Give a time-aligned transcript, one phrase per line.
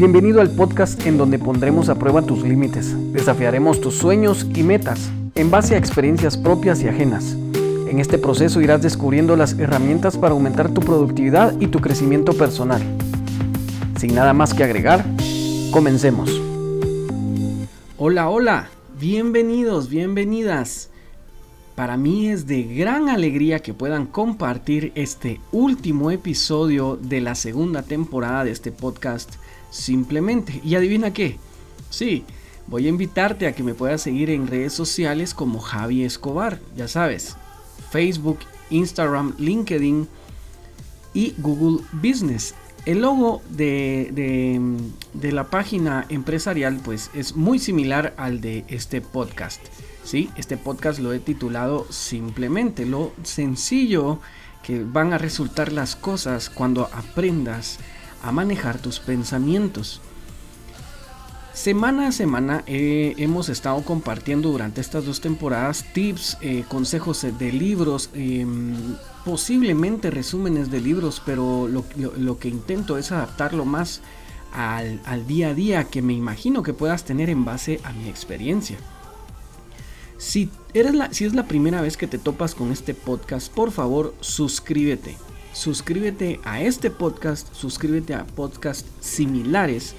[0.00, 5.10] Bienvenido al podcast en donde pondremos a prueba tus límites, desafiaremos tus sueños y metas
[5.34, 7.36] en base a experiencias propias y ajenas.
[7.86, 12.80] En este proceso irás descubriendo las herramientas para aumentar tu productividad y tu crecimiento personal.
[13.98, 15.04] Sin nada más que agregar,
[15.70, 16.30] comencemos.
[17.98, 20.89] Hola, hola, bienvenidos, bienvenidas.
[21.80, 27.80] Para mí es de gran alegría que puedan compartir este último episodio de la segunda
[27.82, 29.36] temporada de este podcast
[29.70, 30.60] simplemente.
[30.62, 31.38] Y adivina qué.
[31.88, 32.26] Sí,
[32.66, 36.60] voy a invitarte a que me puedas seguir en redes sociales como Javi Escobar.
[36.76, 37.38] Ya sabes,
[37.90, 40.06] Facebook, Instagram, LinkedIn
[41.14, 42.54] y Google Business.
[42.84, 44.60] El logo de,
[45.14, 49.62] de, la página empresarial pues es muy similar al de este podcast.
[50.10, 50.28] ¿Sí?
[50.34, 54.18] Este podcast lo he titulado simplemente lo sencillo
[54.64, 57.78] que van a resultar las cosas cuando aprendas
[58.24, 60.00] a manejar tus pensamientos.
[61.52, 67.52] Semana a semana eh, hemos estado compartiendo durante estas dos temporadas tips, eh, consejos de
[67.52, 74.00] libros, em, posiblemente resúmenes de libros, pero lo, que intento es adaptarlo más
[74.52, 78.08] al, al día a día que me imagino que puedas tener en base a mi
[78.08, 78.76] experiencia.
[80.20, 83.70] Si, eres la, si es la primera vez que te topas con este podcast, por
[83.70, 85.16] favor suscríbete.
[85.54, 89.94] Suscríbete a este podcast, suscríbete a podcasts similares.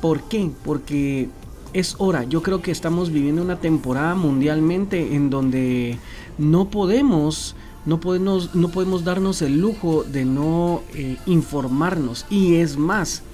[0.00, 0.52] ¿Por qué?
[0.64, 1.30] Porque
[1.72, 2.22] es hora.
[2.22, 5.98] Yo creo que estamos viviendo una temporada mundialmente en donde
[6.38, 12.24] no podemos, no podemos, no podemos darnos el lujo de no eh, informarnos.
[12.30, 13.24] Y es más,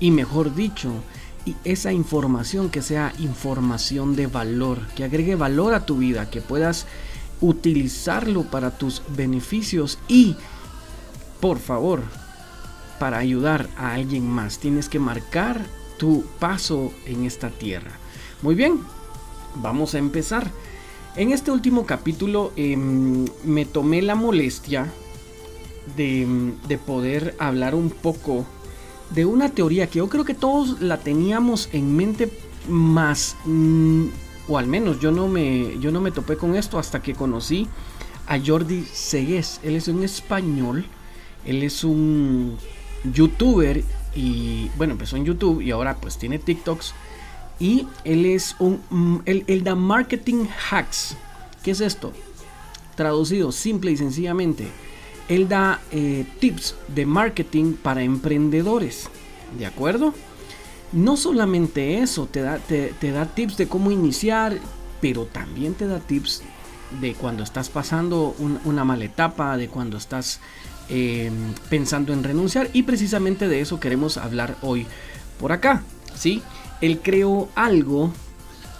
[0.00, 0.92] y mejor dicho,
[1.64, 6.86] esa información que sea información de valor, que agregue valor a tu vida, que puedas
[7.40, 10.36] utilizarlo para tus beneficios y,
[11.40, 12.02] por favor,
[12.98, 14.58] para ayudar a alguien más.
[14.58, 15.64] Tienes que marcar
[15.98, 17.92] tu paso en esta tierra.
[18.42, 18.80] Muy bien,
[19.56, 20.50] vamos a empezar.
[21.16, 24.86] En este último capítulo em, me tomé la molestia
[25.96, 28.44] de, de poder hablar un poco
[29.10, 32.30] de una teoría que yo creo que todos la teníamos en mente
[32.68, 34.06] más mm,
[34.48, 37.68] o al menos yo no me yo no me topé con esto hasta que conocí
[38.26, 39.60] a Jordi Segués.
[39.62, 40.84] Él es un español,
[41.44, 42.56] él es un
[43.12, 43.84] youtuber
[44.14, 46.94] y bueno, empezó en YouTube y ahora pues tiene TikToks
[47.60, 51.16] y él es un mm, él da marketing hacks.
[51.62, 52.12] ¿Qué es esto?
[52.96, 54.68] Traducido simple y sencillamente
[55.28, 59.08] él da eh, tips de marketing para emprendedores.
[59.58, 60.14] ¿De acuerdo?
[60.92, 64.58] No solamente eso, te da, te, da tips de cómo iniciar,
[65.00, 66.42] pero también te da tips
[67.00, 70.40] de cuando estás pasando una mala etapa, de cuando estás
[70.88, 72.70] em, pensando en renunciar.
[72.72, 74.86] Y precisamente de eso queremos hablar hoy
[75.40, 75.82] por acá.
[76.14, 76.42] ¿sí?
[76.80, 78.12] Él creó algo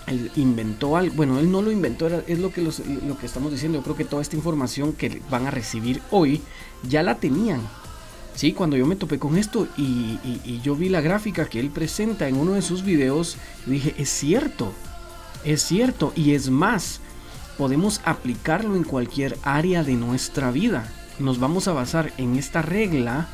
[0.06, 3.78] él inventó algo, bueno, él no lo inventó, es lo que, lo que estamos diciendo,
[3.78, 6.43] yo creo que toda esta información que van a recibir hoy
[6.89, 7.61] ya la tenían.
[8.34, 11.71] Sí, cuando yo me topé con esto y, y yo vi la gráfica que él
[11.71, 14.72] presenta en uno de sus videos, dije, es cierto,
[15.44, 17.00] es cierto, y es más,
[17.56, 20.93] podemos aplicarlo en cualquier área de nuestra vida.
[21.19, 23.28] Nos vamos a basar en esta regla,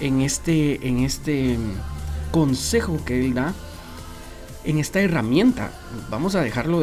[0.00, 1.56] en este, en este
[2.32, 3.54] consejo que él da
[4.64, 5.72] en esta herramienta.
[6.10, 6.82] Vamos a dejarlo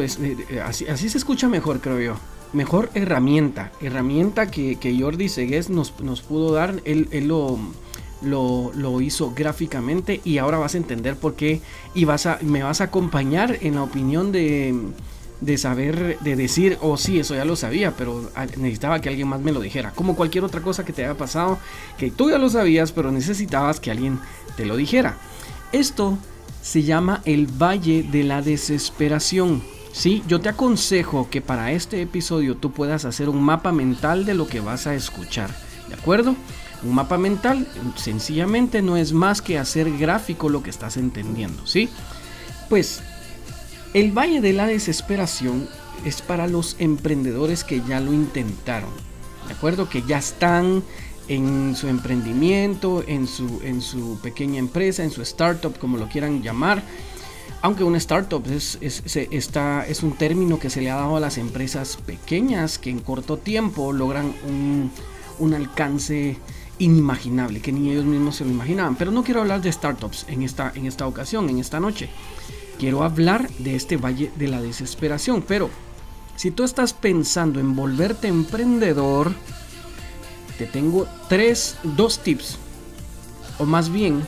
[0.64, 2.16] así, así se escucha mejor, creo yo.
[2.52, 3.72] Mejor herramienta.
[3.80, 6.80] Herramienta que, Jordi Segués nos, nos, pudo dar.
[6.84, 7.58] Él, lo,
[8.22, 11.60] lo, hizo gráficamente y ahora vas a entender por qué.
[11.94, 14.74] Y vas a, me vas a acompañar en la opinión de,
[15.40, 19.40] de saber, de decir, oh sí, eso ya lo sabía, pero necesitaba que alguien más
[19.40, 19.92] me lo dijera.
[19.92, 21.58] Como cualquier otra cosa que te haya pasado,
[21.98, 24.18] que tú ya lo sabías, pero necesitabas que alguien
[24.56, 25.18] te lo dijera.
[25.72, 26.16] Esto
[26.62, 29.62] se llama el Valle de la Desesperación.
[29.92, 34.34] Sí, yo te aconsejo que para este episodio tú puedas hacer un mapa mental de
[34.34, 35.50] lo que vas a escuchar,
[35.88, 36.36] ¿de acuerdo?
[36.84, 41.88] Un mapa mental sencillamente no es más que hacer gráfico lo que estás entendiendo, ¿sí?
[42.68, 43.00] Pues
[43.94, 45.68] el Valle de la Desesperación
[46.04, 48.90] es para los emprendedores que ya lo intentaron,
[49.48, 49.88] ¿de acuerdo?
[49.88, 50.84] Que ya están
[51.28, 56.42] en su emprendimiento, en su, en su pequeña empresa, en su startup, como lo quieran
[56.42, 56.82] llamar.
[57.60, 61.20] Aunque una startup es, es, está, es un término que se le ha dado a
[61.20, 64.90] las empresas pequeñas que en corto tiempo logran un,
[65.38, 66.36] un alcance
[66.78, 68.96] inimaginable, que ni ellos mismos se lo imaginaban.
[68.96, 72.08] Pero no quiero hablar de startups en esta, en esta ocasión, en esta noche.
[72.78, 75.42] Quiero hablar de este valle de la desesperación.
[75.46, 75.68] Pero
[76.36, 79.32] si tú estás pensando en volverte emprendedor,
[80.58, 82.58] te tengo tres, dos tips,
[83.58, 84.22] o más bien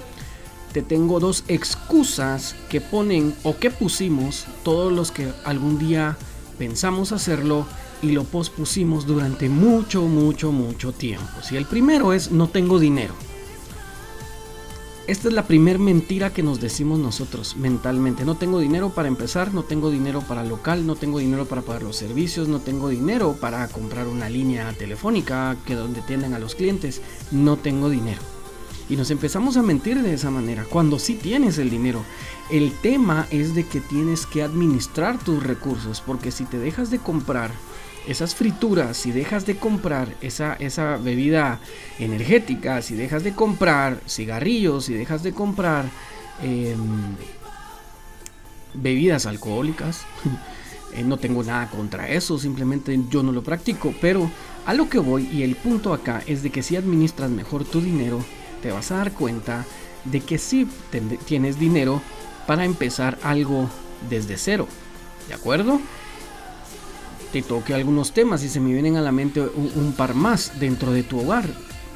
[0.73, 6.17] te tengo dos excusas que ponen o que pusimos todos los que algún día
[6.59, 7.67] pensamos hacerlo
[8.03, 11.43] y lo pospusimos durante mucho, mucho, mucho tiempo.
[11.43, 13.15] Si el primero es no tengo dinero.
[15.06, 18.25] Esta es la primera mentira que nos decimos nosotros mentalmente.
[18.25, 21.82] No tengo dinero para empezar, no tengo dinero para local, no tengo dinero para pagar
[21.82, 26.55] los servicios, no tengo dinero para comprar una línea telefónica que donde tienden a los
[26.55, 27.00] clientes,
[27.32, 28.20] no tengo dinero.
[28.88, 32.05] Y nos empezamos a mentir de esa manera, cuando sí tienes el dinero.
[32.50, 36.99] El tema es de que tienes que administrar tus recursos, porque si te dejas de
[36.99, 37.53] comprar
[38.11, 41.61] esas frituras, si dejas de comprar esa, esa bebida
[41.99, 45.85] energética, si dejas de comprar cigarrillos, si dejas de comprar
[46.43, 47.15] em,
[48.75, 50.03] bebidas alcohólicas,
[50.95, 54.29] eh, no tengo nada contra eso, simplemente yo no lo practico, pero
[54.67, 57.81] a lo que voy y el punto acá es de que si administras mejor tu
[57.81, 58.25] dinero,
[58.61, 59.65] te vas a dar cuenta
[60.05, 60.67] de que si
[61.27, 62.03] tienes dinero
[62.47, 63.71] para empezar algo
[64.09, 64.67] desde cero,
[65.29, 65.81] ¿de acuerdo?
[67.32, 70.93] Te toque algunos temas y se me vienen a la mente un, par más dentro
[70.93, 71.49] de tu hogar.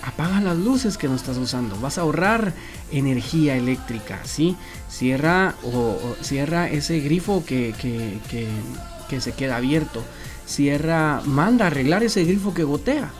[0.02, 1.80] Apaga las luces que no estás usando.
[1.80, 2.52] Vas a ahorrar
[2.92, 4.56] energía eléctrica, ¿sí?
[4.88, 10.02] Cierra o, cierra ese grifo que, que, se queda abierto.
[10.46, 13.10] Cierra, manda arreglar ese grifo que gotea.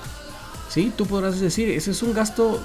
[0.69, 0.93] ¿Sí?
[0.97, 2.61] Tú podrás decir, ese es un gasto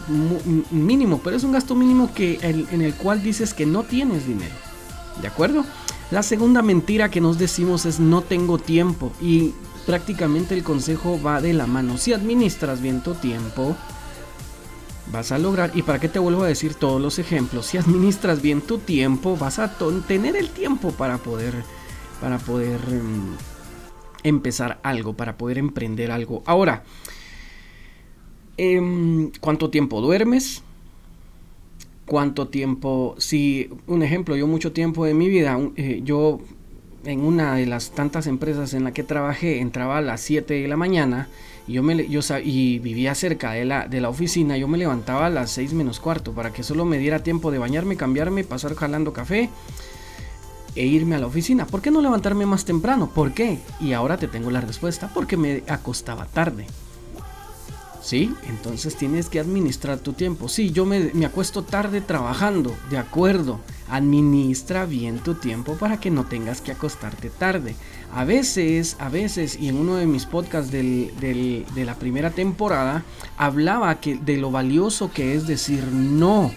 [0.72, 4.56] mínimo, pero es un gasto mínimo que, en el cual dices que no tienes dinero.
[5.22, 5.63] ¿De acuerdo?
[6.12, 9.54] La segunda mentira que nos decimos es no tengo tiempo y
[9.86, 11.98] prácticamente el consejo va de la mano.
[11.98, 13.76] Si administras bien tu tiempo,
[15.12, 18.42] vas a lograr, y para qué te vuelvo a decir todos los ejemplos, si administras
[18.42, 19.78] bien tu tiempo, vas a
[20.08, 21.54] tener el tiempo para poder,
[22.20, 23.36] para poder em,
[24.24, 26.42] empezar algo, para poder emprender algo.
[26.48, 26.84] Ahora,
[28.58, 30.64] em, ¿cuánto tiempo duermes?
[32.10, 36.40] Cuánto tiempo, si un ejemplo, yo mucho tiempo de mi vida, eh, yo
[37.06, 40.68] en una de las tantas empresas en la que trabajé entraba a las 7 de
[40.68, 41.30] la mañana
[41.68, 45.28] y yo, me, yo y vivía cerca de la, de la oficina, yo me levantaba
[45.28, 48.74] a las 6 menos cuarto para que solo me diera tiempo de bañarme, cambiarme, pasar
[48.74, 49.52] jalando café
[50.76, 51.68] e irme a la oficina.
[51.68, 53.12] ¿Por qué no levantarme más temprano?
[53.14, 53.60] ¿Por qué?
[53.80, 56.66] Y ahora te tengo la respuesta, porque me acostaba tarde.
[58.01, 58.34] ¿Sí?
[58.48, 60.48] Entonces tienes que administrar tu tiempo.
[60.48, 63.60] Sí, yo me, acuesto tarde trabajando, de acuerdo.
[63.90, 67.75] Administra bien tu tiempo para que no tengas que acostarte tarde.
[68.13, 73.04] A veces, a veces, y en uno de mis podcasts de la primera temporada,
[73.38, 76.51] hablaba que, de lo valioso que es decir no.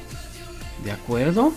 [0.85, 1.53] ¿De acuerdo?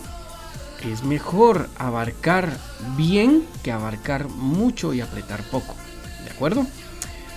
[0.91, 2.57] Es mejor abarcar
[2.95, 5.75] bien que abarcar mucho y apretar poco.
[6.23, 6.65] ¿De acuerdo?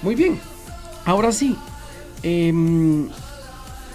[0.03, 0.39] Muy bien.
[1.07, 1.57] Ahora sí,
[2.23, 3.09] Em,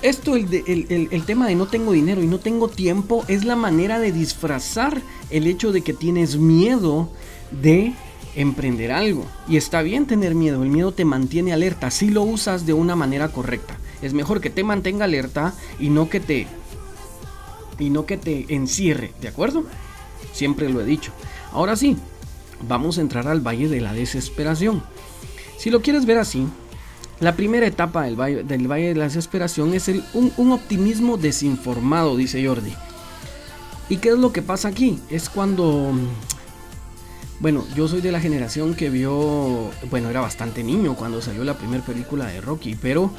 [0.01, 4.11] esto, el, tema de no tengo dinero y no tengo tiempo, es la manera de
[4.11, 7.09] disfrazar el hecho de que tienes miedo
[7.51, 7.93] de
[8.35, 9.25] emprender algo.
[9.47, 12.95] Y está bien tener miedo, el miedo te mantiene alerta si lo usas de una
[12.95, 13.77] manera correcta.
[14.01, 16.47] Es mejor que te mantenga alerta y no que te
[17.79, 19.63] y no que te encierre, ¿de acuerdo?
[20.33, 21.11] Siempre lo he dicho.
[21.51, 21.97] Ahora sí,
[22.67, 24.83] vamos a entrar al valle de la desesperación.
[25.57, 26.45] Si lo quieres ver así,
[27.23, 32.45] la primera etapa del Valle, del valle de la Desesperación es un, optimismo desinformado, dice
[32.45, 32.73] Jordi.
[33.89, 34.99] ¿Y qué es lo que pasa aquí?
[35.09, 35.93] Es cuando...
[37.39, 39.71] Bueno, yo soy de la generación que vio...
[39.89, 43.11] Bueno, era bastante niño cuando salió la primera película de Rocky, pero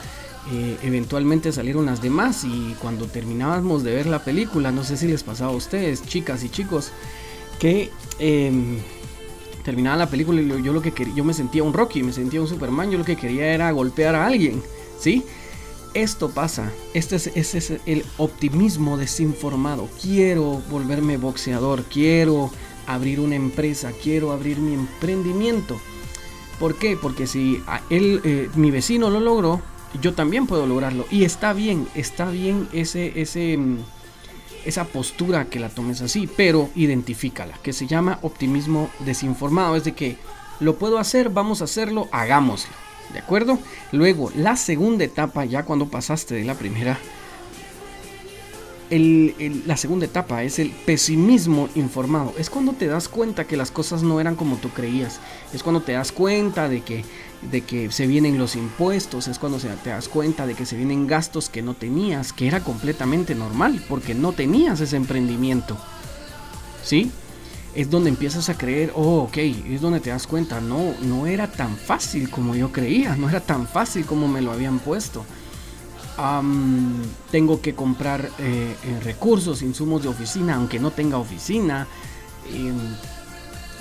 [0.53, 5.09] eh, eventualmente salieron las demás y cuando terminábamos de ver la película, no sé si
[5.09, 6.93] les pasaba a ustedes, chicas y chicos,
[7.59, 7.91] que...
[8.19, 8.79] Em,
[9.65, 12.41] terminaba la película y yo lo que quería, yo me sentía un Rocky, me sentía
[12.41, 14.63] un Superman, yo lo que quería era golpear a alguien,
[15.01, 15.25] ¿sí?
[15.95, 19.89] Esto pasa, este es, es el optimismo desinformado.
[20.03, 22.51] Quiero volverme boxeador, quiero
[22.87, 25.81] abrir una empresa, quiero abrir mi emprendimiento.
[26.59, 26.97] ¿Por qué?
[27.01, 29.63] Porque si él, eh, mi vecino lo logró,
[30.01, 31.07] yo también puedo lograrlo.
[31.11, 33.79] Y está bien, está bien ese, ese, mm,
[34.65, 39.93] esa postura que la tomes así, pero identifícala, que se llama optimismo desinformado, es de
[39.93, 40.17] que
[40.61, 42.73] lo puedo hacer, vamos a hacerlo, hagámoslo,
[43.13, 43.59] ¿de acuerdo?
[43.93, 46.99] Luego, la segunda etapa, ya cuando pasaste de la primera,
[48.91, 52.33] la segunda etapa es el pesimismo informado.
[52.39, 55.21] Es cuando te das cuenta que las cosas no eran como tú creías.
[55.53, 57.05] Es cuando te das cuenta de que,
[57.51, 59.29] de que se vienen los impuestos.
[59.29, 62.61] Es cuando te das cuenta de que se vienen gastos que no tenías, que era
[62.61, 65.77] completamente normal, porque no tenías ese emprendimiento.
[66.83, 67.11] ¿Sí?
[67.75, 71.51] Es donde empiezas a creer, oh, ok, es donde te das cuenta, no, no era
[71.51, 75.25] tan fácil como yo creía, no era tan fácil como me lo habían puesto.
[77.31, 81.89] tengo que comprar eh, eh, recursos, insumos de oficina, aunque no tenga oficina.
[82.53, 82.79] Em,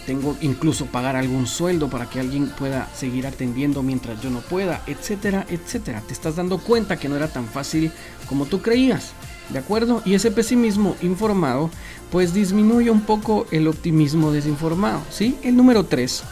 [0.06, 4.82] tengo incluso pagar algún sueldo para que alguien pueda seguir atendiendo mientras yo no pueda,
[4.88, 6.02] etcétera, etcétera.
[6.02, 7.92] Te estás dando cuenta que no era tan fácil
[8.28, 9.14] como tú creías,
[9.50, 10.02] ¿de acuerdo?
[10.06, 11.70] Y ese pesimismo informado
[12.12, 15.38] pues disminuye un poco el optimismo desinformado, ¿sí?
[15.44, 16.24] El número 3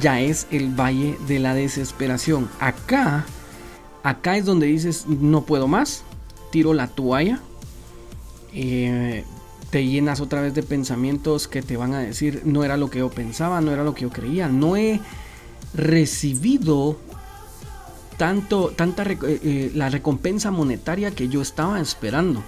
[0.00, 2.48] ya es el valle de la desesperación.
[2.60, 3.24] Acá,
[4.02, 6.04] acá es donde dices no puedo más,
[6.50, 7.40] tiro la toalla.
[8.52, 9.24] Eh,
[9.70, 13.00] te llenas otra vez de pensamientos que te van a decir, no era lo que
[13.00, 15.00] yo pensaba, no era lo que yo creía, no he
[15.74, 16.96] recibido
[18.16, 22.42] tanto, tanta eh, eh, la recompensa monetaria que yo estaba esperando.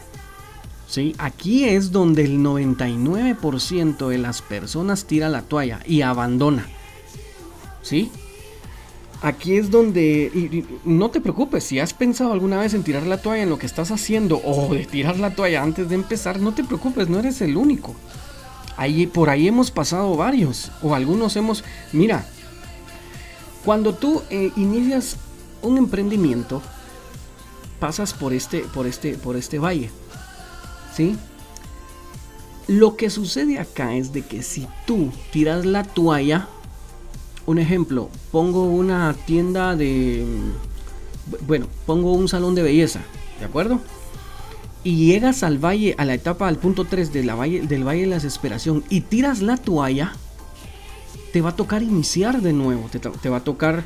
[0.88, 1.14] ¿Sí?
[1.18, 6.66] Aquí es donde el 99% de las personas tira la toalla y abandona.
[7.80, 8.10] ¿Sí?
[9.22, 13.42] Aquí es donde no te preocupes, si has pensado alguna vez en tirar la toalla
[13.42, 16.64] en lo que estás haciendo o de tirar la toalla antes de empezar, no te
[16.64, 17.94] preocupes, no eres el único.
[18.76, 22.24] Ahí, por ahí hemos pasado varios o algunos hemos, mira,
[23.64, 25.16] cuando tú eh, inicias
[25.62, 26.62] un emprendimiento,
[27.78, 29.90] pasas por este, por este, por este valle,
[30.94, 31.16] ¿sí?
[32.68, 36.48] Lo que sucede acá es de que si tú tiras la toalla,
[37.50, 40.24] un ejemplo, pongo una tienda de,
[41.46, 43.00] bueno, pongo un salón de belleza,
[43.38, 43.80] ¿de acuerdo?
[44.84, 48.02] Y llegas al valle, a la etapa, al punto 3 de la valle, del Valle
[48.02, 50.12] de la Desesperación y tiras la toalla,
[51.32, 53.84] te va a tocar iniciar de nuevo, te, va a tocar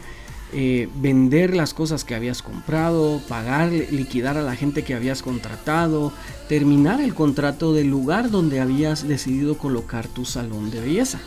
[0.53, 6.13] eh, vender las cosas que habías comprado, pagar, liquidar a la gente que habías contratado,
[6.49, 11.19] terminar el contrato del lugar donde habías decidido colocar tu salón de belleza.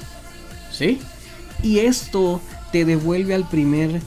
[0.72, 1.00] ¿Sí?
[1.64, 4.02] Y esto te devuelve al primer,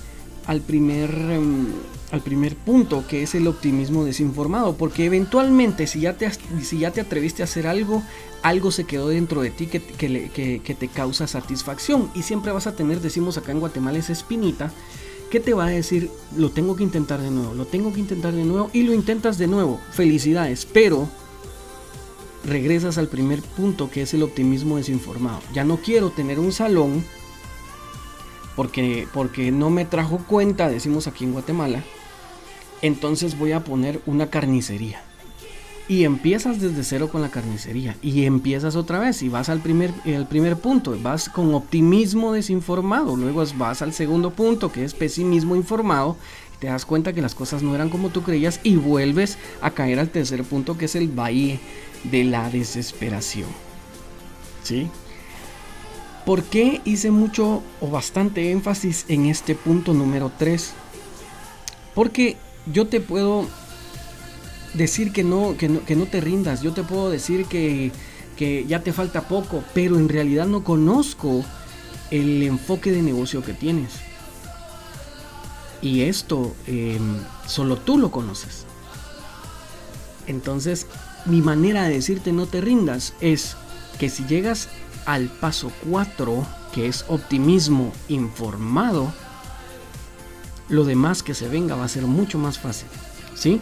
[0.47, 1.67] al primer, em,
[2.11, 4.77] al primer punto, que es el optimismo desinformado.
[4.77, 6.31] Porque eventualmente, si ya te,
[6.63, 8.03] si ya te atreviste a hacer algo,
[8.43, 12.11] algo se quedó dentro de ti que, que, te causa satisfacción.
[12.15, 14.73] Y siempre vas a tener, decimos acá en Guatemala, esa espinita
[15.31, 18.33] que te va a decir, lo tengo que intentar de nuevo, lo tengo que intentar
[18.33, 19.81] de nuevo y lo intentas de nuevo.
[19.93, 21.09] Felicidades, pero
[22.45, 25.41] regresas al primer punto que es el optimismo desinformado.
[25.53, 27.05] Ya no quiero tener un salón
[28.57, 31.83] porque, porque no me trajo cuenta, decimos aquí en Guatemala,
[32.83, 35.03] entonces voy a poner una carnicería.
[35.91, 37.97] Y empiezas desde cero con la carnicería.
[38.01, 39.25] Y empiezas otra vez.
[39.25, 40.97] Y vas al primer, el primer punto.
[41.03, 43.17] Vas con optimismo desinformado.
[43.17, 46.17] Luego vas al segundo punto, que es pesimismo informado.
[46.61, 48.61] te das cuenta que las cosas no eran como tú creías.
[48.63, 51.59] Y vuelves a caer al tercer punto, que es el valle
[52.05, 53.49] de la desesperación.
[54.63, 54.89] ¿Sí?
[56.31, 60.71] ¿Por qué hice mucho o bastante énfasis en este punto número 3?
[61.93, 62.37] Porque
[62.73, 63.49] yo te puedo
[64.75, 67.91] decir que no, que no, te rindas, yo te puedo decir que,
[68.69, 71.45] ya te falta poco, pero en realidad no conozco
[72.13, 73.95] el enfoque de negocio que tienes.
[75.83, 77.17] Y esto em,
[77.49, 78.67] solo tú lo conoces.
[80.29, 80.87] Entonces,
[81.27, 83.57] mi manera de decirte no te rindas es
[83.99, 84.69] que si llegas
[85.13, 89.13] al paso 4, que es optimismo informado,
[90.69, 92.87] lo demás que se venga va a ser mucho más fácil.
[93.35, 93.61] ¿Sí?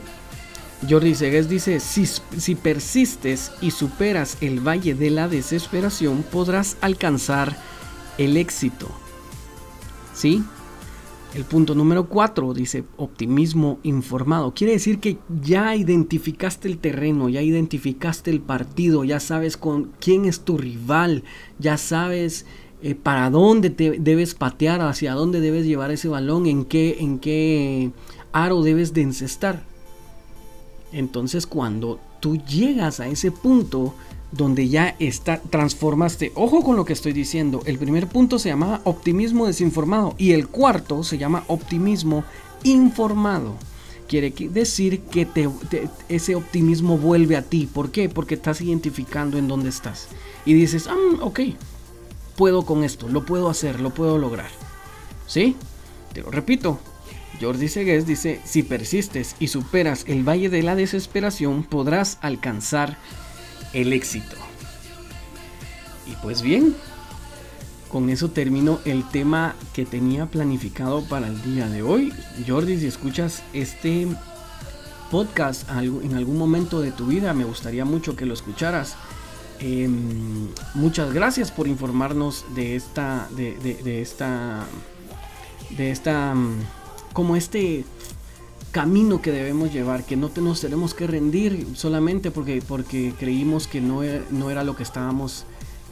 [0.88, 7.56] Jordi Segues dice, si, si, persistes y superas el valle de la desesperación, podrás alcanzar
[8.18, 8.88] el éxito.
[10.14, 10.44] ¿Sí?
[11.34, 14.54] El punto número 4 dice optimismo informado.
[14.54, 20.24] Quiere decir que ya identificaste el terreno, ya identificaste el partido, ya sabes con quién
[20.24, 21.24] es tu rival,
[21.58, 22.46] ya sabes
[22.82, 27.18] eh, para dónde te debes patear, hacia dónde debes llevar ese balón, en qué, en
[27.18, 27.90] qué
[28.32, 29.64] aro debes de encestar.
[30.92, 33.94] Entonces cuando tú llegas a ese punto,
[34.32, 36.32] donde ya está, transformaste.
[36.34, 37.62] Ojo con lo que estoy diciendo.
[37.64, 42.24] El primer punto se llama optimismo desinformado y el cuarto se llama optimismo
[42.64, 43.54] informado.
[44.06, 45.48] Quiere decir que te,
[46.08, 47.68] ese optimismo vuelve a ti.
[47.72, 48.08] ¿Por qué?
[48.08, 50.08] Porque estás identificando en dónde estás.
[50.46, 51.40] Y dices, ah, ok,
[52.36, 54.50] puedo con esto, lo puedo hacer, lo puedo lograr.
[55.26, 55.56] ¿Sí?
[56.14, 56.78] Te lo repito.
[57.40, 62.96] Jordi Segues dice, si persistes y superas el valle de la desesperación, podrás alcanzar
[63.72, 64.36] el éxito.
[66.06, 66.74] Y pues bien,
[67.90, 72.12] con eso termino el tema que tenía planificado para el día de hoy.
[72.46, 74.08] Jordi, si escuchas este
[75.10, 78.96] podcast en algún momento de tu vida, me gustaría mucho que lo escucharas.
[79.60, 84.66] Em, muchas gracias por informarnos de esta, de, de esta,
[85.70, 86.34] de esta,
[87.12, 87.84] como este
[88.72, 93.80] camino que debemos llevar, que no nos tenemos que rendir solamente porque, porque creímos que
[93.80, 95.46] no no era lo que estábamos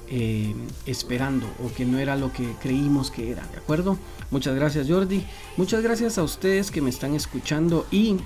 [0.09, 0.54] eh,
[0.87, 3.99] esperando o que no era lo que creímos que era, ¿de acuerdo?
[4.30, 5.25] Muchas gracias Jordi,
[5.56, 8.16] muchas gracias a ustedes que me están escuchando y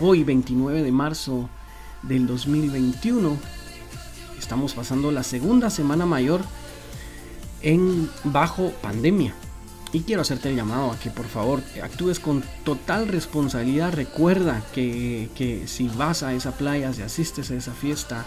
[0.00, 1.48] hoy 29 de marzo
[2.02, 3.36] del 2021
[4.38, 6.40] estamos pasando la segunda semana mayor
[7.62, 9.34] en bajo pandemia.
[9.92, 13.92] Y quiero hacerte el llamado a que por favor actúes con total responsabilidad.
[13.92, 18.24] Recuerda que, si vas a esa playa, si asistes a esa fiesta,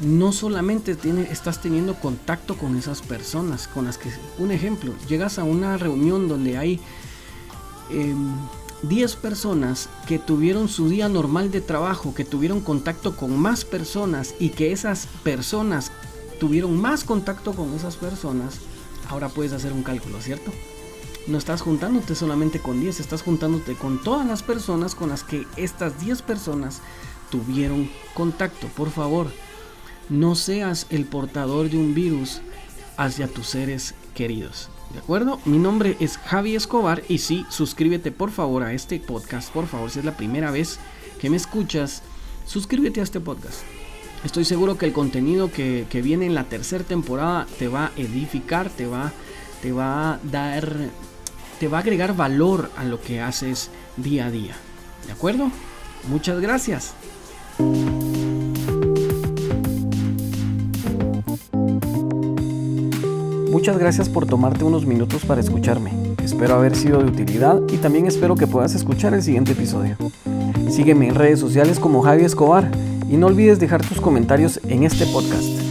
[0.00, 0.96] no solamente
[1.30, 6.28] estás teniendo contacto con esas personas con las que, un ejemplo, llegas a una reunión
[6.28, 6.80] donde hay
[8.82, 13.64] 10 em, personas que tuvieron su día normal de trabajo, que tuvieron contacto con más
[13.64, 15.92] personas y que esas personas
[16.38, 18.58] tuvieron más contacto con esas personas,
[19.08, 20.52] ahora puedes hacer un cálculo, ¿cierto?
[21.26, 25.46] No estás juntándote solamente con 10, estás juntándote con todas las personas con las que
[25.56, 26.80] estas 10 personas
[27.30, 28.66] tuvieron contacto.
[28.68, 29.28] Por favor,
[30.08, 32.40] no seas el portador de un virus
[32.96, 34.68] hacia tus seres queridos.
[34.92, 35.40] ¿De acuerdo?
[35.44, 39.52] Mi nombre es Javi Escobar y sí, suscríbete por favor a este podcast.
[39.52, 40.80] Por favor, si es la primera vez
[41.20, 42.02] que me escuchas,
[42.44, 43.60] suscríbete a este podcast.
[44.24, 47.92] Estoy seguro que el contenido que, que viene en la tercera temporada te va a
[47.96, 49.12] edificar, te va,
[49.62, 50.76] te va a dar
[51.58, 54.54] te va a agregar valor a lo que haces día a día.
[55.06, 55.50] ¿De acuerdo?
[56.08, 56.94] Muchas gracias.
[63.50, 65.92] Muchas gracias por tomarte unos minutos para escucharme.
[66.24, 69.96] Espero haber sido de utilidad y también espero que puedas escuchar el siguiente episodio.
[70.70, 72.70] Sígueme en redes sociales como Javi Escobar
[73.10, 75.69] y no olvides dejar tus comentarios en este podcast.